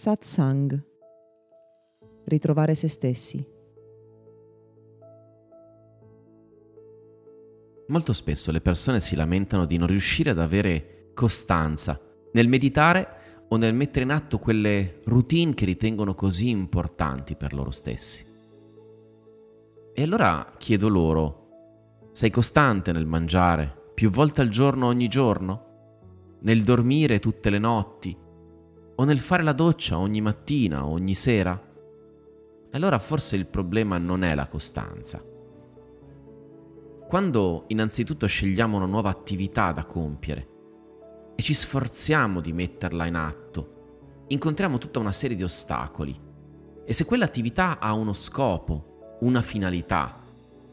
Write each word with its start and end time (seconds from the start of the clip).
Satsang. 0.00 0.82
Ritrovare 2.24 2.74
se 2.74 2.88
stessi. 2.88 3.46
Molto 7.88 8.14
spesso 8.14 8.50
le 8.50 8.62
persone 8.62 8.98
si 8.98 9.14
lamentano 9.14 9.66
di 9.66 9.76
non 9.76 9.88
riuscire 9.88 10.30
ad 10.30 10.38
avere 10.38 11.10
costanza 11.12 12.00
nel 12.32 12.48
meditare 12.48 13.44
o 13.50 13.56
nel 13.58 13.74
mettere 13.74 14.06
in 14.06 14.12
atto 14.12 14.38
quelle 14.38 15.02
routine 15.04 15.52
che 15.52 15.66
ritengono 15.66 16.14
così 16.14 16.48
importanti 16.48 17.36
per 17.36 17.52
loro 17.52 17.70
stessi. 17.70 18.24
E 19.92 20.02
allora 20.02 20.54
chiedo 20.56 20.88
loro, 20.88 22.08
sei 22.12 22.30
costante 22.30 22.92
nel 22.92 23.04
mangiare 23.04 23.92
più 23.92 24.08
volte 24.08 24.40
al 24.40 24.48
giorno 24.48 24.86
ogni 24.86 25.08
giorno? 25.08 26.38
Nel 26.40 26.62
dormire 26.62 27.18
tutte 27.18 27.50
le 27.50 27.58
notti? 27.58 28.28
O 29.00 29.04
nel 29.04 29.18
fare 29.18 29.42
la 29.42 29.54
doccia 29.54 29.98
ogni 29.98 30.20
mattina 30.20 30.84
o 30.84 30.90
ogni 30.90 31.14
sera? 31.14 31.58
Allora 32.72 32.98
forse 32.98 33.34
il 33.34 33.46
problema 33.46 33.96
non 33.96 34.22
è 34.22 34.34
la 34.34 34.46
costanza. 34.46 35.24
Quando 37.08 37.64
innanzitutto 37.68 38.26
scegliamo 38.26 38.76
una 38.76 38.84
nuova 38.84 39.08
attività 39.08 39.72
da 39.72 39.86
compiere 39.86 40.48
e 41.34 41.42
ci 41.42 41.54
sforziamo 41.54 42.42
di 42.42 42.52
metterla 42.52 43.06
in 43.06 43.14
atto, 43.14 44.24
incontriamo 44.26 44.76
tutta 44.76 44.98
una 44.98 45.12
serie 45.12 45.34
di 45.34 45.44
ostacoli. 45.44 46.14
E 46.84 46.92
se 46.92 47.06
quell'attività 47.06 47.78
ha 47.78 47.94
uno 47.94 48.12
scopo, 48.12 49.16
una 49.20 49.40
finalità, 49.40 50.18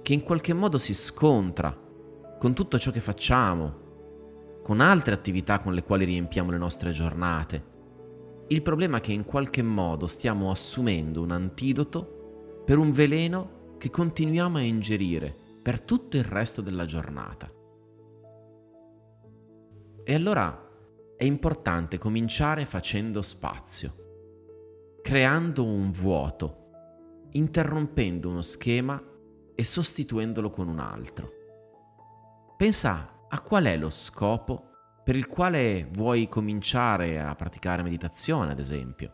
che 0.00 0.12
in 0.12 0.22
qualche 0.22 0.54
modo 0.54 0.78
si 0.78 0.94
scontra 0.94 1.76
con 2.38 2.54
tutto 2.54 2.78
ciò 2.78 2.92
che 2.92 3.00
facciamo, 3.00 3.80
con 4.62 4.78
altre 4.78 5.12
attività 5.12 5.58
con 5.58 5.74
le 5.74 5.82
quali 5.82 6.04
riempiamo 6.04 6.52
le 6.52 6.58
nostre 6.58 6.92
giornate, 6.92 7.70
il 8.48 8.62
problema 8.62 8.98
è 8.98 9.00
che 9.00 9.12
in 9.12 9.24
qualche 9.24 9.62
modo 9.62 10.06
stiamo 10.06 10.50
assumendo 10.50 11.22
un 11.22 11.30
antidoto 11.30 12.62
per 12.64 12.78
un 12.78 12.90
veleno 12.90 13.76
che 13.78 13.90
continuiamo 13.90 14.58
a 14.58 14.62
ingerire 14.62 15.34
per 15.62 15.80
tutto 15.80 16.16
il 16.16 16.24
resto 16.24 16.60
della 16.60 16.84
giornata. 16.84 17.50
E 20.04 20.14
allora 20.14 20.68
è 21.16 21.24
importante 21.24 21.98
cominciare 21.98 22.66
facendo 22.66 23.22
spazio, 23.22 24.98
creando 25.02 25.64
un 25.64 25.90
vuoto, 25.90 26.70
interrompendo 27.30 28.28
uno 28.28 28.42
schema 28.42 29.00
e 29.54 29.64
sostituendolo 29.64 30.50
con 30.50 30.68
un 30.68 30.80
altro. 30.80 31.32
Pensa 32.56 33.26
a 33.28 33.40
qual 33.40 33.64
è 33.64 33.76
lo 33.76 33.90
scopo 33.90 34.71
per 35.04 35.16
il 35.16 35.26
quale 35.26 35.88
vuoi 35.90 36.28
cominciare 36.28 37.20
a 37.20 37.34
praticare 37.34 37.82
meditazione, 37.82 38.52
ad 38.52 38.58
esempio, 38.60 39.12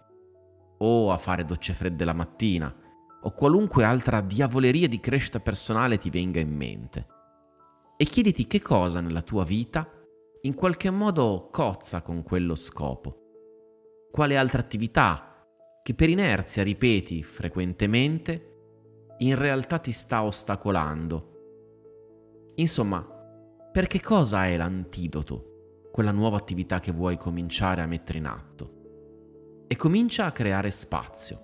o 0.78 1.11
a 1.11 1.17
fare 1.17 1.45
docce 1.45 1.72
fredde 1.72 2.05
la 2.05 2.12
mattina, 2.12 2.75
o 3.22 3.33
qualunque 3.33 3.84
altra 3.84 4.20
diavoleria 4.20 4.86
di 4.86 5.00
crescita 5.00 5.41
personale 5.41 5.97
ti 5.97 6.11
venga 6.11 6.41
in 6.41 6.55
mente. 6.55 7.06
E 7.97 8.05
chiediti 8.05 8.47
che 8.47 8.61
cosa 8.61 9.00
nella 9.00 9.22
tua 9.22 9.45
vita 9.45 9.91
in 10.42 10.55
qualche 10.55 10.91
modo 10.91 11.48
cozza 11.50 12.02
con 12.02 12.23
quello 12.23 12.55
scopo. 12.55 14.08
Quale 14.11 14.36
altra 14.36 14.61
attività 14.61 15.47
che 15.83 15.95
per 15.95 16.11
inerzia 16.11 16.62
ripeti 16.62 17.23
frequentemente 17.23 18.45
in 19.19 19.36
realtà 19.36 19.78
ti 19.78 19.91
sta 19.91 20.23
ostacolando. 20.23 21.33
Insomma, 22.56 23.00
per 23.73 23.86
che 23.89 24.00
cosa 24.00 24.47
è 24.47 24.56
l'antidoto 24.56 25.58
quella 25.99 26.13
nuova 26.13 26.37
attività 26.37 26.79
che 26.79 26.93
vuoi 26.93 27.17
cominciare 27.17 27.83
a 27.83 27.87
mettere 27.87 28.19
in 28.19 28.27
atto 28.27 29.65
e 29.67 29.75
comincia 29.75 30.27
a 30.27 30.31
creare 30.31 30.71
spazio. 30.71 31.37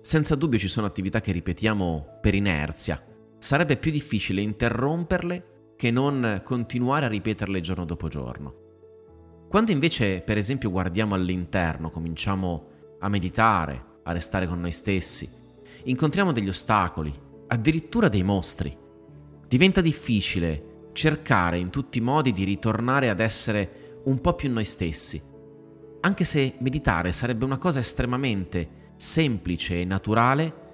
Senza 0.00 0.34
dubbio 0.34 0.58
ci 0.58 0.66
sono 0.66 0.86
attività 0.86 1.20
che 1.20 1.30
ripetiamo 1.30 2.20
per 2.22 2.34
inerzia. 2.34 2.98
Sarebbe 3.38 3.76
più 3.76 3.90
difficile 3.90 4.40
interromperle 4.40 5.74
che 5.76 5.90
non 5.90 6.40
continuare 6.42 7.04
a 7.04 7.10
ripeterle 7.10 7.60
giorno 7.60 7.84
dopo 7.84 8.08
giorno. 8.08 8.54
Quando 9.46 9.72
invece, 9.72 10.22
per 10.22 10.38
esempio, 10.38 10.70
guardiamo 10.70 11.14
all'interno, 11.14 11.90
cominciamo 11.90 12.68
a 13.00 13.10
meditare, 13.10 13.98
a 14.04 14.12
restare 14.12 14.46
con 14.46 14.58
noi 14.58 14.72
stessi, 14.72 15.28
incontriamo 15.84 16.32
degli 16.32 16.48
ostacoli, 16.48 17.12
addirittura 17.48 18.08
dei 18.08 18.22
mostri. 18.22 18.74
Diventa 19.46 19.82
difficile 19.82 20.75
cercare 20.96 21.58
in 21.58 21.68
tutti 21.68 21.98
i 21.98 22.00
modi 22.00 22.32
di 22.32 22.42
ritornare 22.42 23.10
ad 23.10 23.20
essere 23.20 24.00
un 24.04 24.18
po' 24.20 24.32
più 24.32 24.50
noi 24.50 24.64
stessi. 24.64 25.22
Anche 26.00 26.24
se 26.24 26.54
meditare 26.60 27.12
sarebbe 27.12 27.44
una 27.44 27.58
cosa 27.58 27.80
estremamente 27.80 28.94
semplice 28.96 29.82
e 29.82 29.84
naturale, 29.84 30.64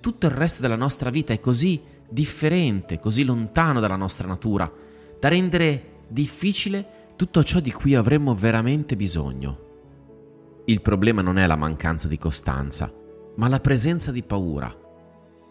tutto 0.00 0.26
il 0.26 0.32
resto 0.32 0.60
della 0.60 0.76
nostra 0.76 1.08
vita 1.08 1.32
è 1.32 1.40
così 1.40 1.80
differente, 2.06 2.98
così 2.98 3.24
lontano 3.24 3.80
dalla 3.80 3.96
nostra 3.96 4.28
natura, 4.28 4.70
da 5.18 5.28
rendere 5.28 6.00
difficile 6.08 7.14
tutto 7.16 7.42
ciò 7.42 7.58
di 7.58 7.72
cui 7.72 7.94
avremmo 7.94 8.34
veramente 8.34 8.94
bisogno. 8.94 9.70
Il 10.66 10.82
problema 10.82 11.22
non 11.22 11.38
è 11.38 11.46
la 11.46 11.56
mancanza 11.56 12.08
di 12.08 12.18
costanza, 12.18 12.92
ma 13.36 13.48
la 13.48 13.60
presenza 13.60 14.12
di 14.12 14.22
paura 14.22 14.76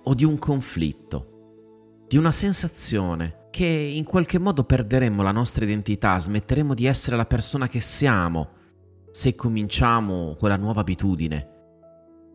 o 0.04 0.14
di 0.14 0.26
un 0.26 0.38
conflitto, 0.38 2.04
di 2.08 2.18
una 2.18 2.32
sensazione 2.32 3.40
che 3.52 3.66
in 3.66 4.06
qualche 4.06 4.40
modo 4.40 4.64
perderemmo 4.64 5.22
la 5.22 5.32
nostra 5.32 5.66
identità, 5.66 6.18
smetteremo 6.18 6.74
di 6.74 6.86
essere 6.86 7.18
la 7.18 7.26
persona 7.26 7.68
che 7.68 7.82
siamo 7.82 8.60
se 9.12 9.36
cominciamo 9.36 10.36
quella 10.40 10.56
nuova 10.56 10.82
abitudine, 10.82 11.50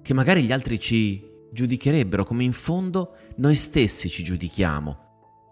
che 0.02 0.14
magari 0.14 0.44
gli 0.44 0.52
altri 0.52 0.78
ci 0.78 1.26
giudicherebbero 1.50 2.22
come 2.22 2.44
in 2.44 2.52
fondo 2.52 3.16
noi 3.36 3.54
stessi 3.54 4.10
ci 4.10 4.22
giudichiamo, 4.22 4.98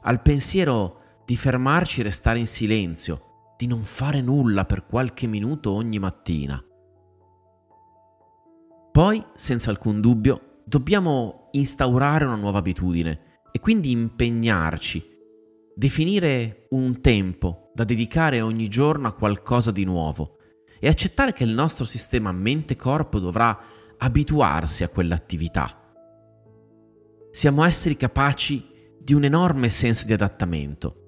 al 0.02 0.20
pensiero 0.20 1.00
di 1.25 1.34
fermarci 1.34 2.00
e 2.00 2.04
restare 2.04 2.38
in 2.38 2.46
silenzio, 2.46 3.54
di 3.56 3.66
non 3.66 3.84
fare 3.84 4.20
nulla 4.20 4.66
per 4.66 4.84
qualche 4.84 5.26
minuto 5.26 5.72
ogni 5.72 5.98
mattina. 5.98 6.62
Poi, 8.92 9.25
senza 9.34 9.70
alcun 9.70 10.02
dubbio, 10.02 10.60
dobbiamo 10.66 11.48
instaurare 11.52 12.26
una 12.26 12.36
nuova 12.36 12.58
abitudine 12.58 13.41
e 13.50 13.60
quindi 13.60 13.91
impegnarci 13.91 15.12
definire 15.75 16.67
un 16.71 17.01
tempo 17.01 17.71
da 17.75 17.85
dedicare 17.85 18.41
ogni 18.41 18.69
giorno 18.69 19.09
a 19.09 19.12
qualcosa 19.12 19.71
di 19.71 19.85
nuovo 19.85 20.37
e 20.79 20.89
accettare 20.89 21.33
che 21.33 21.45
il 21.45 21.53
nostro 21.53 21.85
sistema 21.85 22.31
mente-corpo 22.33 23.19
dovrà 23.19 23.59
abituarsi 23.99 24.85
a 24.85 24.89
quell'attività. 24.89 25.81
Siamo 27.31 27.65
esseri 27.65 27.97
capaci 27.97 28.65
di 29.01 29.15
un 29.15 29.25
enorme 29.25 29.69
senso 29.69 30.07
di 30.07 30.12
adattamento. 30.12 31.01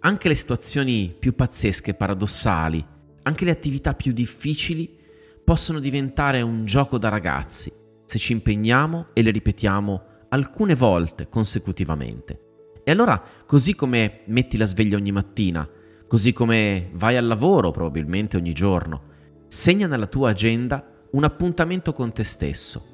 Anche 0.00 0.28
le 0.28 0.34
situazioni 0.34 1.14
più 1.18 1.34
pazzesche 1.34 1.92
e 1.92 1.94
paradossali, 1.94 2.84
anche 3.22 3.44
le 3.44 3.52
attività 3.52 3.94
più 3.94 4.12
difficili 4.12 4.98
possono 5.44 5.80
diventare 5.80 6.42
un 6.42 6.64
gioco 6.64 6.98
da 6.98 7.08
ragazzi 7.08 7.72
se 8.04 8.18
ci 8.18 8.32
impegniamo 8.32 9.06
e 9.14 9.22
le 9.22 9.30
ripetiamo 9.30 10.02
alcune 10.28 10.74
volte 10.74 11.28
consecutivamente. 11.28 12.51
E 12.84 12.90
allora, 12.90 13.22
così 13.46 13.74
come 13.74 14.20
metti 14.26 14.56
la 14.56 14.64
sveglia 14.64 14.96
ogni 14.96 15.12
mattina, 15.12 15.68
così 16.06 16.32
come 16.32 16.90
vai 16.94 17.16
al 17.16 17.26
lavoro 17.26 17.70
probabilmente 17.70 18.36
ogni 18.36 18.52
giorno, 18.52 19.10
segna 19.48 19.86
nella 19.86 20.06
tua 20.06 20.30
agenda 20.30 20.84
un 21.12 21.24
appuntamento 21.24 21.92
con 21.92 22.12
te 22.12 22.24
stesso. 22.24 22.86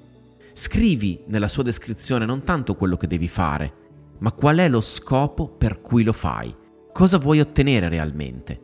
Scrivi 0.52 1.22
nella 1.26 1.48
sua 1.48 1.62
descrizione 1.62 2.26
non 2.26 2.42
tanto 2.42 2.74
quello 2.74 2.96
che 2.96 3.06
devi 3.06 3.28
fare, 3.28 3.72
ma 4.18 4.32
qual 4.32 4.58
è 4.58 4.68
lo 4.68 4.80
scopo 4.80 5.48
per 5.48 5.80
cui 5.80 6.02
lo 6.02 6.12
fai, 6.12 6.54
cosa 6.92 7.18
vuoi 7.18 7.40
ottenere 7.40 7.88
realmente. 7.88 8.60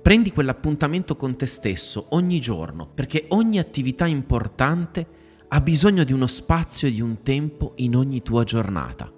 Prendi 0.00 0.32
quell'appuntamento 0.32 1.16
con 1.16 1.36
te 1.36 1.46
stesso 1.46 2.06
ogni 2.10 2.40
giorno, 2.40 2.88
perché 2.94 3.24
ogni 3.30 3.58
attività 3.58 4.06
importante 4.06 5.06
ha 5.48 5.60
bisogno 5.60 6.04
di 6.04 6.12
uno 6.12 6.28
spazio 6.28 6.86
e 6.86 6.92
di 6.92 7.00
un 7.00 7.22
tempo 7.22 7.72
in 7.76 7.96
ogni 7.96 8.22
tua 8.22 8.44
giornata. 8.44 9.12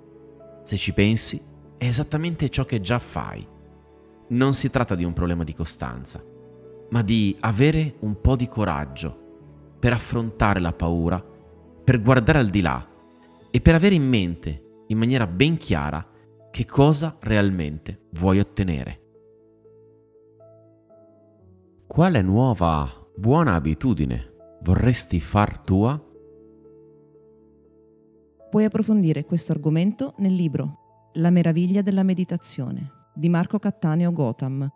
Se 0.68 0.76
ci 0.76 0.92
pensi, 0.92 1.40
è 1.78 1.86
esattamente 1.86 2.50
ciò 2.50 2.66
che 2.66 2.82
già 2.82 2.98
fai. 2.98 3.42
Non 4.26 4.52
si 4.52 4.68
tratta 4.68 4.94
di 4.94 5.02
un 5.02 5.14
problema 5.14 5.42
di 5.42 5.54
costanza, 5.54 6.22
ma 6.90 7.00
di 7.00 7.34
avere 7.40 7.94
un 8.00 8.20
po' 8.20 8.36
di 8.36 8.46
coraggio 8.46 9.76
per 9.78 9.94
affrontare 9.94 10.60
la 10.60 10.74
paura, 10.74 11.24
per 11.82 12.02
guardare 12.02 12.40
al 12.40 12.50
di 12.50 12.60
là 12.60 12.86
e 13.50 13.60
per 13.62 13.76
avere 13.76 13.94
in 13.94 14.06
mente, 14.06 14.82
in 14.88 14.98
maniera 14.98 15.26
ben 15.26 15.56
chiara, 15.56 16.06
che 16.50 16.66
cosa 16.66 17.16
realmente 17.18 18.08
vuoi 18.10 18.38
ottenere. 18.38 19.00
Quale 21.86 22.20
nuova 22.20 23.08
buona 23.16 23.54
abitudine 23.54 24.58
vorresti 24.60 25.18
far 25.18 25.60
tua? 25.60 26.07
Puoi 28.50 28.64
approfondire 28.64 29.24
questo 29.26 29.52
argomento 29.52 30.14
nel 30.18 30.34
libro 30.34 31.10
La 31.14 31.28
meraviglia 31.28 31.82
della 31.82 32.02
meditazione 32.02 32.90
di 33.14 33.28
Marco 33.28 33.58
Cattaneo 33.58 34.10
Gotham. 34.10 34.66